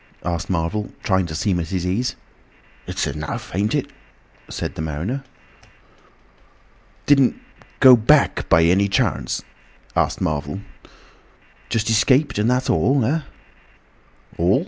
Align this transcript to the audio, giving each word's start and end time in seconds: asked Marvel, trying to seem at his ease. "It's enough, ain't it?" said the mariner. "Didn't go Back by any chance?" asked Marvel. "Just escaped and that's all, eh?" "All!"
asked 0.23 0.49
Marvel, 0.49 0.89
trying 1.03 1.27
to 1.27 1.35
seem 1.35 1.59
at 1.59 1.67
his 1.67 1.85
ease. 1.85 2.15
"It's 2.87 3.05
enough, 3.05 3.53
ain't 3.53 3.75
it?" 3.75 3.91
said 4.49 4.73
the 4.73 4.81
mariner. 4.81 5.23
"Didn't 7.05 7.39
go 7.81 7.95
Back 7.95 8.49
by 8.49 8.63
any 8.63 8.87
chance?" 8.87 9.43
asked 9.95 10.19
Marvel. 10.19 10.59
"Just 11.69 11.87
escaped 11.91 12.39
and 12.39 12.49
that's 12.49 12.67
all, 12.67 13.05
eh?" 13.05 13.21
"All!" 14.39 14.59